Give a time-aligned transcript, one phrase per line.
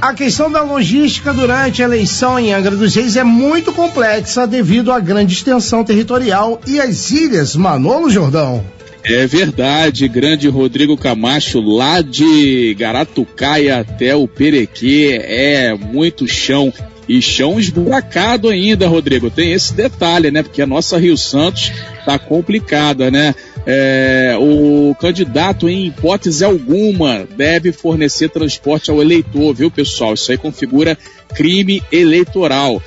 [0.00, 4.92] A questão da logística durante a eleição em Angra dos Reis é muito complexa devido
[4.92, 8.64] à grande extensão territorial e às ilhas Manolo Jordão.
[9.02, 16.72] É verdade, grande Rodrigo Camacho, lá de Garatucaia até o Perequê, é muito chão.
[17.08, 19.30] E chão esburacado ainda, Rodrigo.
[19.30, 20.42] Tem esse detalhe, né?
[20.42, 21.72] Porque a nossa Rio Santos
[22.04, 23.34] tá complicada, né?
[23.66, 30.14] É, o candidato, em hipótese alguma, deve fornecer transporte ao eleitor, viu, pessoal?
[30.14, 30.96] Isso aí configura
[31.34, 32.82] crime eleitoral.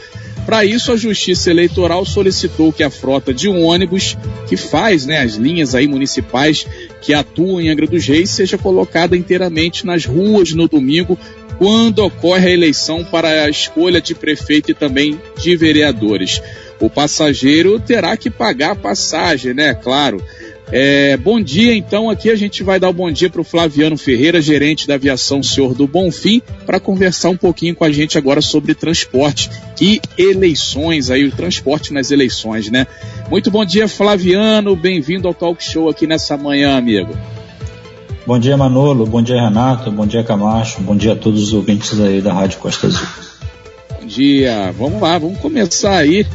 [0.46, 5.36] Para isso, a Justiça Eleitoral solicitou que a frota de ônibus que faz né, as
[5.36, 6.66] linhas aí municipais
[7.00, 11.18] que atuam em Angra dos Reis seja colocada inteiramente nas ruas no domingo,
[11.60, 16.42] quando ocorre a eleição para a escolha de prefeito e também de vereadores.
[16.80, 19.76] O passageiro terá que pagar a passagem, né?
[19.76, 20.22] Claro.
[20.72, 22.10] É, bom dia, então.
[22.10, 24.96] Aqui a gente vai dar o um bom dia para o Flaviano Ferreira, gerente da
[24.96, 29.50] aviação Senhor do Bonfim, para conversar um pouquinho com a gente agora sobre transporte
[29.82, 32.88] e eleições, aí o transporte nas eleições, né?
[33.30, 37.14] Muito bom dia, Flaviano, bem-vindo ao Talk Show aqui nessa manhã, amigo.
[38.26, 42.00] Bom dia, Manolo, bom dia, Renato, bom dia, Camacho, bom dia a todos os ouvintes
[42.00, 43.08] aí da Rádio Costa Azul.
[44.00, 46.26] Bom dia, vamos lá, vamos começar aí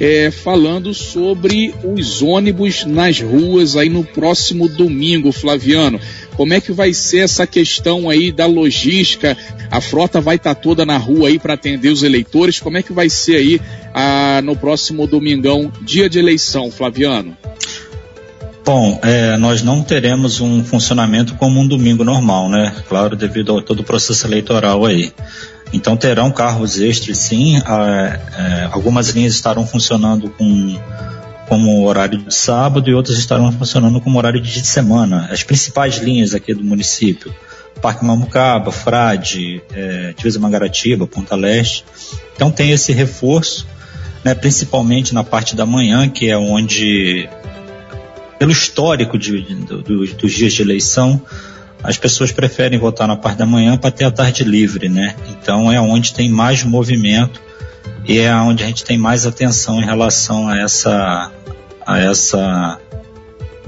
[0.00, 6.00] é, falando sobre os ônibus nas ruas aí no próximo domingo, Flaviano.
[6.36, 9.36] Como é que vai ser essa questão aí da logística?
[9.70, 12.58] A frota vai estar tá toda na rua aí para atender os eleitores.
[12.58, 13.60] Como é que vai ser aí
[13.92, 17.36] ah, no próximo domingão, dia de eleição, Flaviano?
[18.64, 22.74] Bom, é, nós não teremos um funcionamento como um domingo normal, né?
[22.88, 25.12] Claro, devido a todo o processo eleitoral aí.
[25.74, 27.60] Então terão carros extras, sim.
[27.66, 30.78] Ah, é, algumas linhas estarão funcionando com
[31.48, 35.28] como horário de sábado e outras estarão funcionando como horário de semana.
[35.30, 37.34] As principais linhas aqui do município,
[37.82, 41.84] Parque Mamucaba, Frade, é, Divisa Mangaratiba, Ponta Leste.
[42.34, 43.66] Então tem esse reforço,
[44.22, 47.28] né, principalmente na parte da manhã, que é onde,
[48.38, 51.20] pelo histórico de, de, do, dos dias de eleição,
[51.84, 55.14] as pessoas preferem votar na parte da manhã para ter a tarde livre, né?
[55.28, 57.40] Então é onde tem mais movimento
[58.08, 61.30] e é onde a gente tem mais atenção em relação a essa
[61.86, 62.80] a essa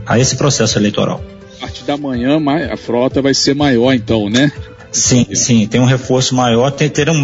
[0.06, 1.22] a esse processo eleitoral.
[1.58, 2.38] A partir da manhã
[2.72, 4.50] a frota vai ser maior então, né?
[4.90, 7.14] Sim, sim, tem um reforço maior, tem, terão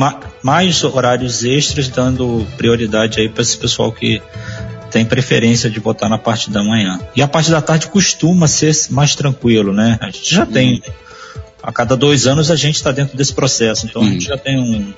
[0.43, 4.21] mais horários extras dando prioridade aí para esse pessoal que
[4.93, 7.01] tem preferência de votar na parte da manhã.
[7.17, 9.99] E a parte da tarde costuma ser mais tranquilo, né?
[10.01, 10.83] A gente já tem,
[11.63, 14.61] a cada dois anos a gente está dentro desse processo, então a gente já tem
[14.61, 14.93] um,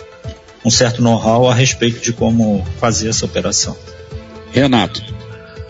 [0.65, 3.77] um certo know-how a respeito de como fazer essa operação.
[4.53, 5.01] Renato.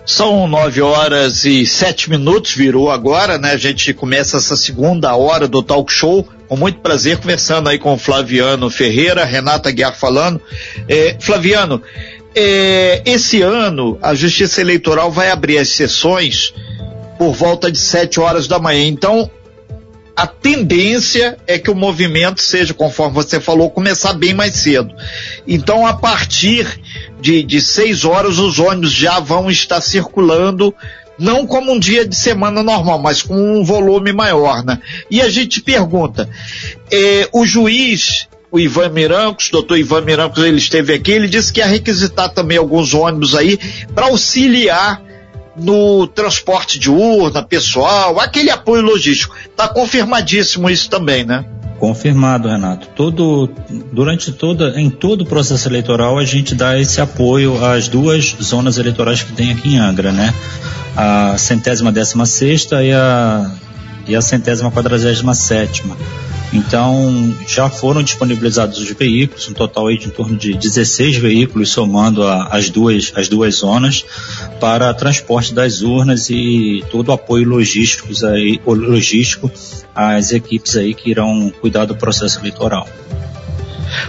[0.06, 3.52] São nove horas e sete minutos, virou agora, né?
[3.52, 6.28] A gente começa essa segunda hora do talk show.
[6.46, 10.38] Com muito prazer conversando aí com o Flaviano Ferreira, Renata Guiar falando.
[10.86, 11.80] É, Flaviano,
[12.34, 16.52] é, esse ano a Justiça Eleitoral vai abrir as sessões
[17.18, 18.86] por volta de 7 horas da manhã.
[18.86, 19.30] Então,
[20.16, 24.94] a tendência é que o movimento seja, conforme você falou, começar bem mais cedo.
[25.46, 26.66] Então, a partir
[27.20, 30.74] de, de 6 horas, os ônibus já vão estar circulando,
[31.18, 34.78] não como um dia de semana normal, mas com um volume maior, né?
[35.10, 36.28] E a gente pergunta,
[36.92, 41.58] eh, o juiz o Ivan Mirancos, doutor Ivan Mirancos, ele esteve aqui, ele disse que
[41.58, 43.58] ia requisitar também alguns ônibus aí
[43.92, 45.02] para auxiliar
[45.56, 49.34] no transporte de urna, pessoal, aquele apoio logístico.
[49.44, 51.44] Está confirmadíssimo isso também, né?
[51.80, 52.86] Confirmado, Renato.
[52.94, 53.50] Todo,
[53.92, 58.78] durante toda, em todo o processo eleitoral a gente dá esse apoio às duas zonas
[58.78, 60.32] eleitorais que tem aqui em Angra, né?
[60.96, 63.50] A centésima décima sexta e a,
[64.06, 65.96] e a centésima quadragésima sétima.
[66.54, 71.70] Então, já foram disponibilizados os veículos, um total aí de em torno de 16 veículos,
[71.70, 74.04] somando a, as, duas, as duas zonas,
[74.60, 79.50] para transporte das urnas e todo o apoio logístico, aí, logístico
[79.92, 82.88] às equipes aí que irão cuidar do processo eleitoral.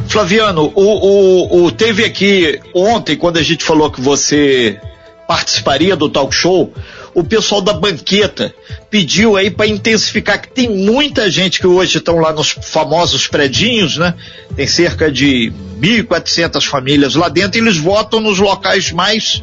[0.07, 4.79] Flaviano, o, o, o, teve aqui ontem, quando a gente falou que você
[5.27, 6.71] participaria do talk show,
[7.15, 8.53] o pessoal da banqueta
[8.91, 13.95] pediu aí para intensificar, que tem muita gente que hoje estão lá nos famosos predinhos,
[13.95, 14.13] né?
[14.53, 19.41] Tem cerca de 1.400 famílias lá dentro e eles votam nos locais mais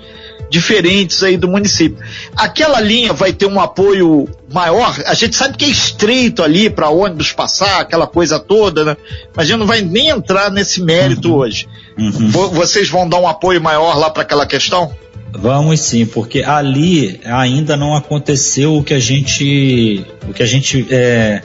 [0.50, 1.98] diferentes aí do município.
[2.36, 6.90] Aquela linha vai ter um apoio maior, a gente sabe que é estreito ali para
[6.90, 8.96] ônibus passar, aquela coisa toda, né?
[9.34, 11.36] Mas a gente não vai nem entrar nesse mérito uhum.
[11.36, 11.66] hoje.
[11.98, 12.28] Uhum.
[12.50, 14.94] Vocês vão dar um apoio maior lá para aquela questão?
[15.38, 20.86] Vamos sim, porque ali ainda não aconteceu o que a gente, o que a gente
[20.90, 21.42] é,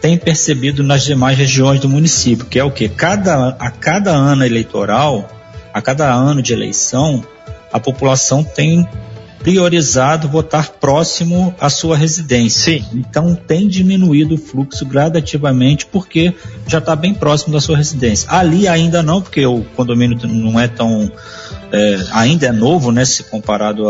[0.00, 2.88] tem percebido nas demais regiões do município, que é o que?
[2.88, 5.28] Cada, a cada ano eleitoral,
[5.72, 7.24] a cada ano de eleição,
[7.72, 8.86] a população tem
[9.40, 12.78] priorizado votar próximo à sua residência.
[12.78, 12.84] Sim.
[12.92, 16.34] Então tem diminuído o fluxo gradativamente porque
[16.66, 18.28] já está bem próximo da sua residência.
[18.30, 21.10] Ali ainda não, porque o condomínio não é tão
[21.72, 23.88] é, ainda é novo, né, se comparado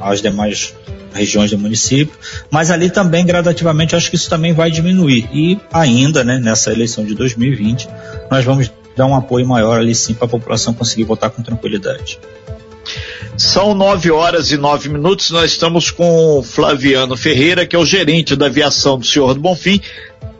[0.00, 0.74] às demais
[1.12, 2.16] regiões do município,
[2.50, 7.04] mas ali também gradativamente acho que isso também vai diminuir e ainda, né, nessa eleição
[7.04, 7.88] de 2020
[8.30, 12.18] nós vamos dar um apoio maior ali sim para a população conseguir votar com tranquilidade.
[13.36, 15.30] São nove horas e nove minutos.
[15.30, 19.40] Nós estamos com o Flaviano Ferreira, que é o gerente da aviação do Senhor do
[19.40, 19.80] Bonfim,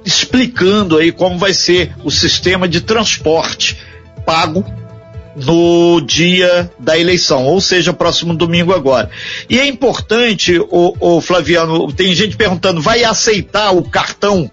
[0.05, 3.79] explicando aí como vai ser o sistema de transporte
[4.27, 4.65] pago
[5.45, 9.11] no dia da eleição, ou seja, próximo domingo agora.
[9.49, 14.51] E é importante, o, o Flaviano, tem gente perguntando, vai aceitar o cartão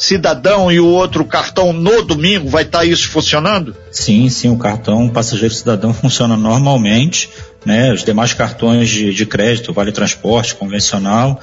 [0.00, 2.48] cidadão e o outro cartão no domingo?
[2.48, 3.76] Vai estar tá isso funcionando?
[3.92, 7.28] Sim, sim, o cartão passageiro cidadão funciona normalmente
[7.64, 11.38] né, os demais cartões de, de crédito, vale transporte convencional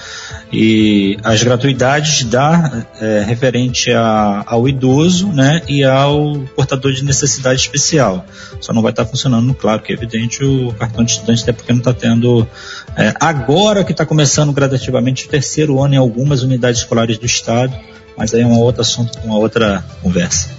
[0.51, 7.62] e as gratuidades da é, referente a, ao idoso, né, e ao portador de necessidade
[7.62, 8.25] especial.
[8.59, 11.71] Só não vai estar funcionando, claro, que é evidente o cartão de estudante, até porque
[11.71, 12.48] não está tendo
[12.97, 17.73] é, agora que está começando gradativamente o terceiro ano em algumas unidades escolares do estado,
[18.17, 20.49] mas aí é um outro assunto, uma outra conversa.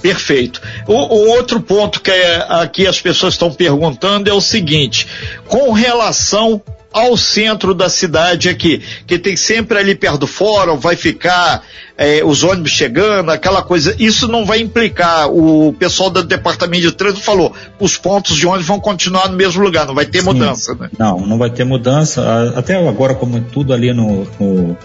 [0.00, 0.62] Perfeito.
[0.86, 5.06] O, o, outro ponto que é, aqui as pessoas estão perguntando é o seguinte:
[5.46, 6.62] com relação
[6.92, 11.62] ao centro da cidade aqui, que tem sempre ali perto do fórum, vai ficar
[11.96, 13.94] é, os ônibus chegando, aquela coisa.
[13.98, 15.28] Isso não vai implicar.
[15.30, 19.62] O pessoal do departamento de trânsito falou: os pontos de ônibus vão continuar no mesmo
[19.62, 20.26] lugar, não vai ter Sim.
[20.26, 20.90] mudança, né?
[20.98, 22.52] Não, não vai ter mudança.
[22.56, 24.76] Até agora, como tudo ali no, no,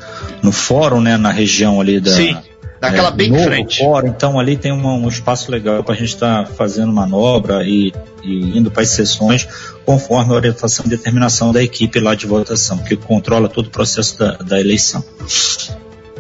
[0.42, 2.12] no fórum, né, na região ali da.
[2.12, 2.36] Sim
[2.84, 3.80] daquela é, bem novo frente.
[3.80, 7.64] Fora, então ali tem uma, um espaço legal para a gente estar tá fazendo manobra
[7.64, 9.48] e, e indo para as sessões
[9.86, 14.20] conforme a orientação e determinação da equipe lá de votação, que controla todo o processo
[14.20, 15.04] da, da eleição.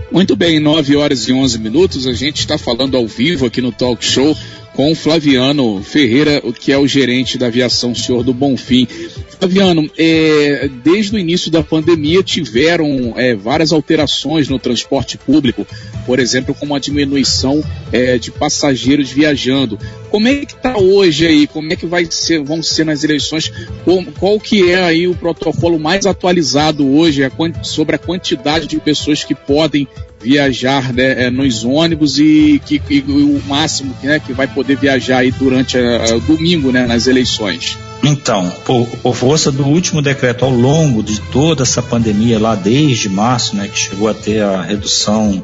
[0.09, 3.71] Muito bem, 9 horas e 11 minutos, a gente está falando ao vivo aqui no
[3.71, 4.33] Talk Show
[4.73, 8.87] com o Flaviano Ferreira, que é o gerente da aviação Senhor do Bonfim.
[9.43, 15.67] Flaviano, é, desde o início da pandemia tiveram é, várias alterações no transporte público,
[16.05, 17.61] por exemplo, como a diminuição
[17.91, 19.77] é, de passageiros viajando.
[20.09, 21.45] Como é que está hoje aí?
[21.45, 23.51] Como é que vai ser, vão ser nas eleições?
[23.83, 27.21] Qual, qual que é aí o protocolo mais atualizado hoje
[27.63, 29.87] sobre a quantidade de pessoas que podem
[30.23, 35.19] viajar né, é, nos ônibus e, que, e o máximo né, que vai poder viajar
[35.19, 37.77] aí durante o domingo né, nas eleições.
[38.01, 43.09] Então, por, por, força do último decreto, ao longo de toda essa pandemia, lá desde
[43.09, 45.43] março, né, que chegou a ter a redução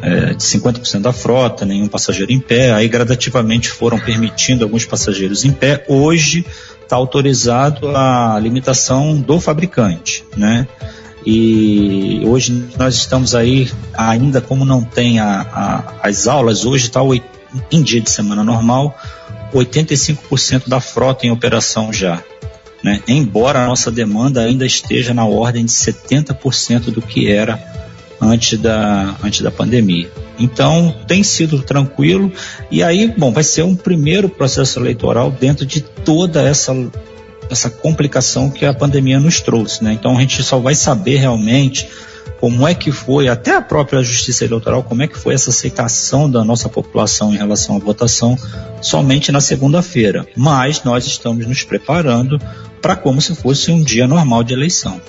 [0.00, 5.44] é, de 50% da frota, nenhum passageiro em pé, aí gradativamente foram permitindo alguns passageiros
[5.44, 5.84] em pé.
[5.88, 6.46] Hoje
[6.80, 10.68] está autorizado a limitação do fabricante, né?
[11.30, 17.02] E hoje nós estamos aí, ainda como não tem a, a, as aulas, hoje está
[17.70, 18.98] em dia de semana normal,
[19.52, 22.24] 85% da frota em operação já.
[22.82, 23.02] Né?
[23.06, 27.62] Embora a nossa demanda ainda esteja na ordem de 70% do que era
[28.18, 30.10] antes da, antes da pandemia.
[30.38, 32.32] Então tem sido tranquilo
[32.70, 36.72] e aí, bom, vai ser um primeiro processo eleitoral dentro de toda essa
[37.50, 39.92] essa complicação que a pandemia nos trouxe, né?
[39.92, 41.88] Então a gente só vai saber realmente
[42.40, 46.30] como é que foi, até a própria justiça eleitoral, como é que foi essa aceitação
[46.30, 48.36] da nossa população em relação à votação
[48.80, 50.26] somente na segunda-feira.
[50.36, 52.40] Mas nós estamos nos preparando
[52.80, 55.00] para como se fosse um dia normal de eleição.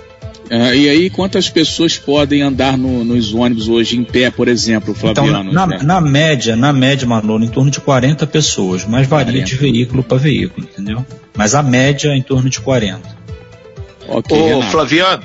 [0.50, 4.96] É, e aí, quantas pessoas podem andar no, nos ônibus hoje em pé, por exemplo,
[4.96, 5.52] Flaviano?
[5.52, 5.80] Então, na, né?
[5.84, 9.46] na média, na média, Manolo, em torno de 40 pessoas, mas varia 40.
[9.46, 11.06] de veículo para veículo, entendeu?
[11.38, 13.00] Mas a média é em torno de 40.
[14.08, 14.36] Ok.
[14.36, 14.72] Ô, Renato.
[14.72, 15.24] Flaviano,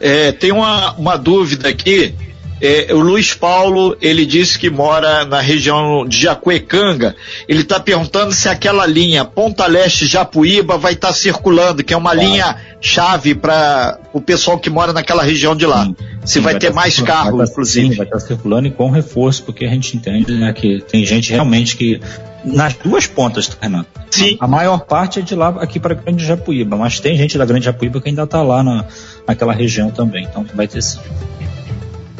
[0.00, 2.14] é, tem uma, uma dúvida aqui.
[2.60, 7.14] É, o Luiz Paulo, ele disse que mora na região de Jacuecanga.
[7.46, 11.96] Ele está perguntando se aquela linha Ponta Leste Japuíba vai estar tá circulando, que é
[11.96, 15.84] uma linha chave para o pessoal que mora naquela região de lá.
[15.84, 17.90] Sim, se sim, vai, vai, ter tá mais carro, vai tá, inclusive.
[17.90, 21.04] Sim, vai estar tá circulando e com reforço, porque a gente entende né, que tem
[21.04, 22.00] gente realmente que
[22.42, 23.88] nas duas pontas, Renato.
[24.10, 24.36] Sim.
[24.40, 27.66] A maior parte é de lá aqui para Grande Japuíba, mas tem gente da Grande
[27.66, 28.84] Japuíba que ainda está lá na,
[29.26, 31.00] naquela região também, então vai ter sim.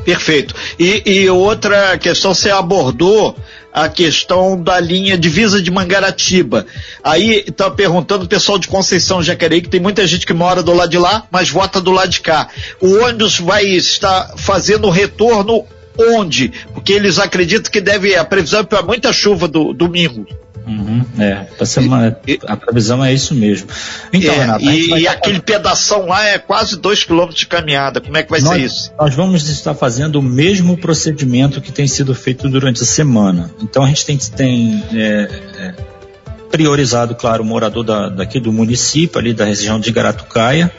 [0.07, 0.55] Perfeito.
[0.79, 3.37] E, e outra questão, você abordou
[3.73, 6.65] a questão da linha divisa de Mangaratiba.
[7.03, 10.73] Aí está perguntando o pessoal de Conceição Jacareí, que tem muita gente que mora do
[10.73, 12.49] lado de lá, mas vota do lado de cá.
[12.81, 15.67] O ônibus vai estar fazendo retorno
[15.99, 16.53] onde?
[16.73, 20.25] Porque eles acreditam que deve, a previsão é para muita chuva do domingo.
[20.67, 23.69] Uhum, é, semana, a previsão é isso mesmo.
[24.13, 28.01] Então, é, Renato, e, e aquele pedação lá é quase dois quilômetros de caminhada.
[28.01, 28.93] Como é que vai nós, ser isso?
[28.99, 33.49] Nós vamos estar fazendo o mesmo procedimento que tem sido feito durante a semana.
[33.63, 35.75] Então a gente tem, tem é, é,
[36.51, 40.73] priorizado, claro, o morador da, daqui do município, ali da região de Garatucaia,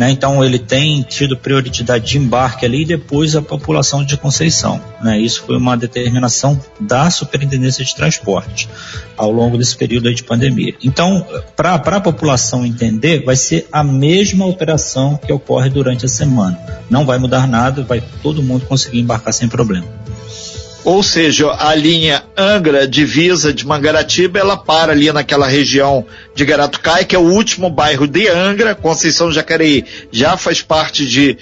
[0.00, 0.10] né?
[0.10, 4.80] Então ele tem tido prioridade de embarque ali e depois a população de Conceição.
[5.02, 5.20] Né?
[5.20, 8.66] Isso foi uma determinação da Superintendência de Transporte
[9.14, 10.74] ao longo desse período de pandemia.
[10.82, 16.58] Então, para a população entender, vai ser a mesma operação que ocorre durante a semana.
[16.88, 19.99] Não vai mudar nada, vai todo mundo conseguir embarcar sem problema.
[20.84, 27.04] Ou seja, a linha Angra divisa de Mangaratiba, ela para ali naquela região de Garatucaia,
[27.04, 31.36] que é o último bairro de Angra, Conceição Jacareí já faz parte de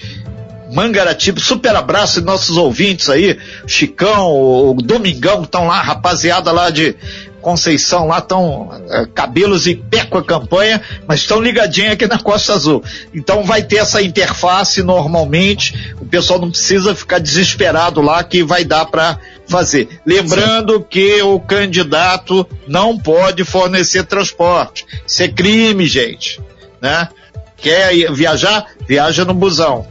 [0.72, 1.40] Mangaratiba.
[1.40, 6.96] Super abraço nossos ouvintes aí, Chicão, o Domingão, que estão lá, rapaziada lá de
[7.40, 12.18] Conceição lá estão é, cabelos em pé com a campanha, mas estão ligadinhos aqui na
[12.18, 12.82] Costa Azul.
[13.14, 18.86] Então vai ter essa interface normalmente, pessoal não precisa ficar desesperado lá que vai dar
[18.86, 20.00] para fazer.
[20.04, 20.84] Lembrando Sim.
[20.88, 24.86] que o candidato não pode fornecer transporte.
[25.06, 26.40] Isso é crime, gente.
[26.80, 27.08] Né?
[27.56, 28.66] Quer viajar?
[28.86, 29.86] Viaja no busão.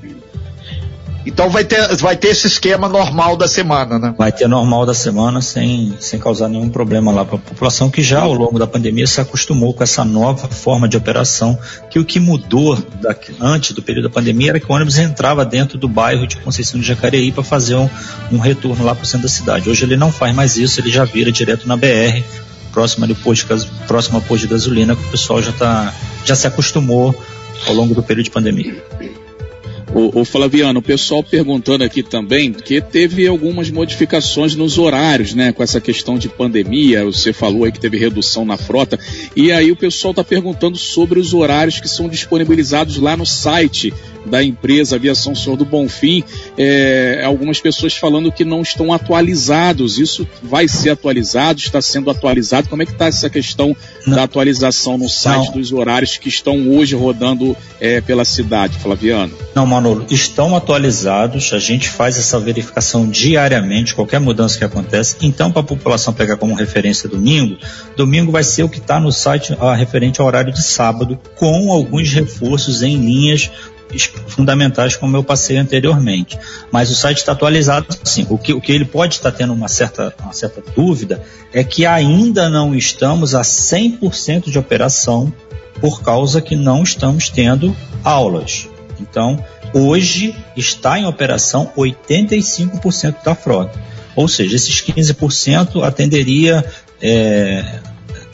[1.27, 4.15] Então vai ter, vai ter esse esquema normal da semana, né?
[4.17, 8.01] Vai ter normal da semana sem, sem causar nenhum problema lá para a população que
[8.01, 11.59] já ao longo da pandemia se acostumou com essa nova forma de operação,
[11.91, 15.43] que o que mudou da, antes do período da pandemia era que o ônibus entrava
[15.43, 17.89] dentro do bairro de Conceição de Jacareí para fazer um,
[18.31, 19.69] um retorno lá para o centro da cidade.
[19.69, 22.23] Hoje ele não faz mais isso, ele já vira direto na BR,
[22.71, 23.45] próximo ali posto,
[23.85, 25.93] próximo ao posto de gasolina, que o pessoal já, tá,
[26.23, 27.13] já se acostumou
[27.67, 28.81] ao longo do período de pandemia.
[29.93, 35.53] O, o, Flaviano, o pessoal perguntando aqui também que teve algumas modificações nos horários, né?
[35.53, 38.99] Com essa questão de pandemia, você falou aí que teve redução na frota.
[39.35, 43.93] E aí o pessoal está perguntando sobre os horários que são disponibilizados lá no site
[44.27, 46.23] da empresa Aviação Senhor do Bonfim,
[46.57, 49.97] é, algumas pessoas falando que não estão atualizados.
[49.97, 52.69] Isso vai ser atualizado, está sendo atualizado.
[52.69, 53.75] Como é que está essa questão
[54.05, 54.15] não.
[54.15, 55.53] da atualização no site não.
[55.53, 59.33] dos horários que estão hoje rodando é, pela cidade, Flaviano?
[59.55, 61.53] Não, Manolo, estão atualizados.
[61.53, 65.15] A gente faz essa verificação diariamente, qualquer mudança que acontece.
[65.21, 67.57] Então, para a população pegar como referência domingo,
[67.95, 71.71] domingo vai ser o que está no site a, referente ao horário de sábado, com
[71.71, 73.51] alguns reforços em linhas
[74.27, 76.37] fundamentais como eu passei anteriormente.
[76.71, 78.25] Mas o site está atualizado sim.
[78.29, 81.85] O que, o que ele pode estar tendo uma certa, uma certa dúvida é que
[81.85, 85.31] ainda não estamos a 100% de operação
[85.79, 88.67] por causa que não estamos tendo aulas.
[88.99, 89.43] Então,
[89.73, 93.79] hoje está em operação 85% da frota.
[94.15, 96.65] Ou seja, esses 15% atenderia
[97.01, 97.79] é,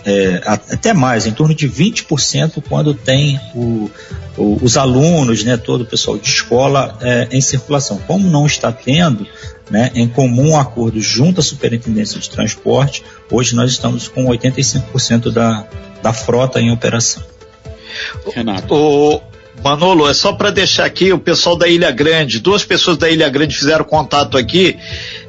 [0.06, 3.90] é, até mais, em torno de 20% quando tem o,
[4.38, 7.98] o, os alunos, né, todo o pessoal de escola é, em circulação.
[8.06, 9.26] Como não está tendo,
[9.70, 15.66] né, em comum acordo junto à Superintendência de Transporte, hoje nós estamos com 85% da,
[16.02, 17.24] da frota em operação.
[18.34, 18.74] Renato.
[18.74, 19.22] O,
[19.62, 23.30] Manolo, é só para deixar aqui o pessoal da Ilha Grande, duas pessoas da Ilha
[23.30, 24.78] Grande fizeram contato aqui,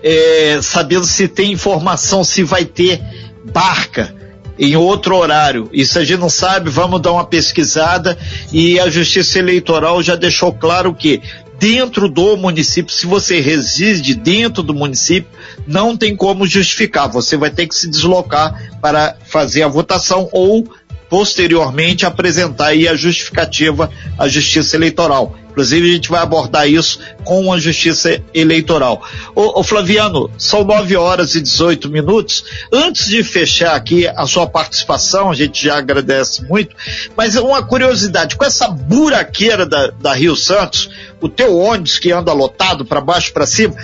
[0.03, 3.01] é, sabendo se tem informação se vai ter
[3.45, 4.15] barca
[4.59, 5.69] em outro horário.
[5.73, 8.17] Isso a gente não sabe, vamos dar uma pesquisada
[8.53, 11.21] e a Justiça Eleitoral já deixou claro que
[11.59, 15.31] dentro do município, se você reside dentro do município,
[15.67, 17.09] não tem como justificar.
[17.09, 20.69] Você vai ter que se deslocar para fazer a votação ou
[21.09, 25.35] posteriormente apresentar aí a justificativa à Justiça Eleitoral.
[25.55, 29.01] Inclusive, a gente vai abordar isso com a Justiça Eleitoral.
[29.37, 32.45] Ô, ô, Flaviano, são 9 horas e 18 minutos.
[32.73, 36.75] Antes de fechar aqui a sua participação, a gente já agradece muito,
[37.17, 42.33] mas uma curiosidade, com essa buraqueira da, da Rio Santos, o teu ônibus que anda
[42.33, 43.77] lotado para baixo para cima,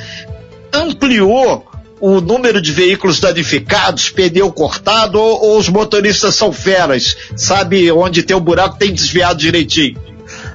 [0.73, 1.71] ampliou
[2.01, 7.17] o número de veículos danificados, pneu cortado ou, ou os motoristas são feras?
[7.37, 9.99] Sabe onde tem o buraco tem desviado direitinho?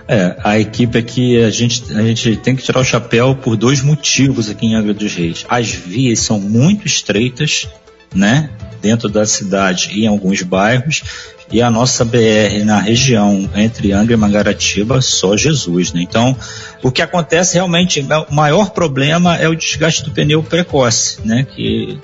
[0.07, 3.81] É, a equipe aqui, a gente, a gente tem que tirar o chapéu por dois
[3.81, 5.45] motivos aqui em Angra dos Reis.
[5.49, 7.67] As vias são muito estreitas,
[8.15, 8.49] né?
[8.81, 11.03] Dentro da cidade e em alguns bairros.
[11.51, 16.01] E a nossa BR na região entre Angra e Mangaratiba, só Jesus, né?
[16.01, 16.35] Então,
[16.81, 21.45] o que acontece realmente, o maior problema é o desgaste do pneu precoce, né?
[21.45, 21.99] Que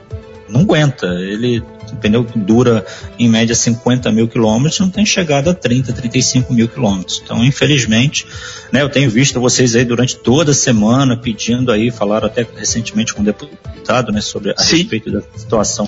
[0.47, 1.07] não aguenta.
[1.07, 1.63] Ele
[1.93, 2.85] um pneu que dura
[3.17, 7.21] em média 50 mil quilômetros não tem chegado a 30, 35 mil quilômetros.
[7.23, 8.25] Então, infelizmente,
[8.71, 13.13] né, eu tenho visto vocês aí durante toda a semana pedindo aí, falaram até recentemente
[13.13, 14.77] com o deputado, né, sobre a Sim.
[14.77, 15.87] respeito da situação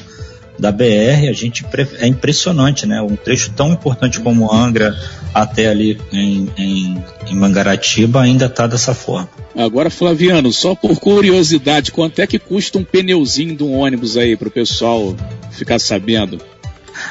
[0.57, 1.65] da BR, a gente
[1.97, 3.01] é impressionante, né?
[3.01, 4.95] Um trecho tão importante como Angra
[5.33, 9.29] até ali em, em, em Mangaratiba ainda está dessa forma.
[9.55, 14.35] Agora, Flaviano, só por curiosidade, quanto é que custa um pneuzinho de um ônibus aí
[14.35, 15.15] para o pessoal
[15.53, 16.41] ficar sabendo?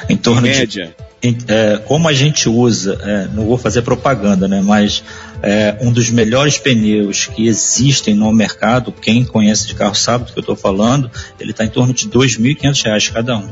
[0.09, 0.95] Em torno em média.
[0.97, 1.03] de
[1.47, 4.61] é, como a gente usa, é, não vou fazer propaganda, né?
[4.61, 5.03] Mas
[5.41, 10.33] é, um dos melhores pneus que existem no mercado, quem conhece de carro sabe do
[10.33, 11.09] que eu estou falando,
[11.39, 13.47] ele está em torno de R$ 2.500 cada um.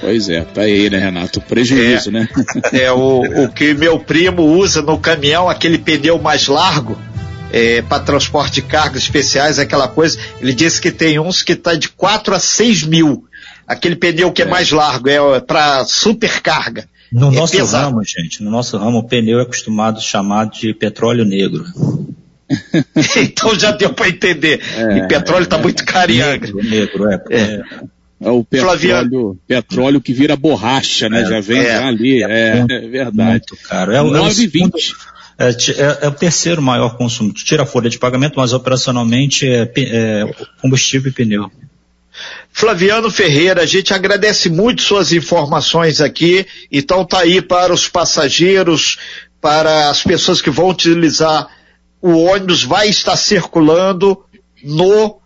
[0.00, 1.40] Pois é, tá aí, né, Renato?
[1.40, 2.28] Prejuízo, é, né?
[2.72, 6.98] é o, o que meu primo usa no caminhão, aquele pneu mais largo,
[7.52, 10.18] é, para transporte de cargas especiais, aquela coisa.
[10.40, 13.25] Ele disse que tem uns que tá de 4 a 6 mil.
[13.66, 16.88] Aquele pneu que é, é mais largo, é para supercarga.
[17.12, 17.90] No é nosso pesado.
[17.90, 21.64] ramo, gente, no nosso ramo, o pneu é acostumado a chamar de petróleo negro.
[23.16, 24.60] então já deu para entender.
[24.76, 27.22] É, e petróleo está é, muito caro em Negro, negro é.
[27.30, 27.62] é.
[28.18, 31.20] É o petróleo, petróleo que vira borracha, né?
[31.20, 33.30] É, já vem é, ali, é, é, verdade.
[33.30, 33.92] Muito caro.
[33.92, 34.94] É, 9,20.
[35.38, 37.30] É, é, é, o terceiro maior consumo.
[37.32, 41.50] Tira a folha de pagamento, mas operacionalmente é, é combustível e pneu.
[42.52, 46.46] Flaviano Ferreira, a gente agradece muito suas informações aqui.
[46.70, 48.98] Então tá aí para os passageiros,
[49.40, 51.48] para as pessoas que vão utilizar
[52.00, 54.18] o ônibus, vai estar circulando
[54.62, 55.18] no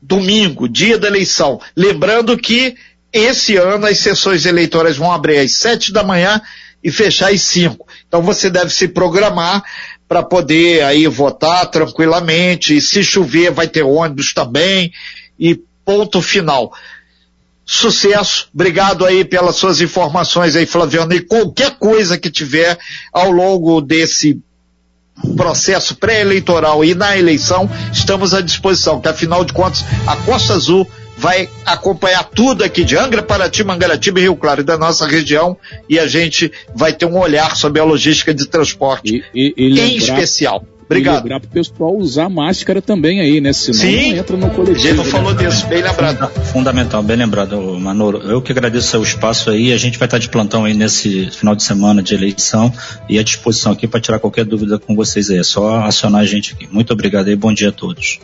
[0.00, 1.60] domingo, dia da eleição.
[1.76, 2.76] Lembrando que
[3.12, 6.40] esse ano as sessões eleitorais vão abrir às sete da manhã
[6.82, 7.86] e fechar às cinco.
[8.06, 9.62] Então você deve se programar
[10.06, 12.76] para poder aí votar tranquilamente.
[12.76, 14.92] E se chover vai ter ônibus também.
[15.38, 16.72] E ponto final.
[17.66, 22.78] Sucesso, obrigado aí pelas suas informações aí, Flaviano, e qualquer coisa que tiver
[23.12, 24.38] ao longo desse
[25.36, 30.86] processo pré-eleitoral e na eleição, estamos à disposição, que afinal de contas, a Costa Azul
[31.16, 35.56] vai acompanhar tudo aqui de Angra, Paraty, Mangaratiba e Rio Claro, e da nossa região,
[35.88, 39.80] e a gente vai ter um olhar sobre a logística de transporte e, e, e
[39.80, 40.66] em especial.
[40.84, 41.14] Obrigado.
[41.14, 43.52] E lembrar pro pessoal usar máscara também aí, né?
[43.52, 44.80] Senão Sim, não entra no coletivo.
[44.80, 45.10] Diego né?
[45.10, 46.30] falou disso, bem lembrado.
[46.44, 48.18] Fundamental, bem lembrado, Manolo.
[48.18, 49.72] Eu que agradeço o espaço aí.
[49.72, 52.72] A gente vai estar de plantão aí nesse final de semana de eleição
[53.08, 55.38] e à disposição aqui para tirar qualquer dúvida com vocês aí.
[55.38, 56.68] É só acionar a gente aqui.
[56.70, 58.20] Muito obrigado aí, bom dia a todos.